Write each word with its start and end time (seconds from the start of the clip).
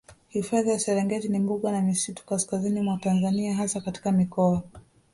Hifadhi 0.29 0.69
ya 0.69 0.79
Serengeti 0.79 1.29
ni 1.29 1.39
mbuga 1.39 1.71
na 1.71 1.81
misitu 1.81 2.25
kaskazini 2.25 2.81
mwa 2.81 2.97
Tanzania 2.97 3.55
hasa 3.55 3.81
katika 3.81 4.11
mikoa 4.11 4.63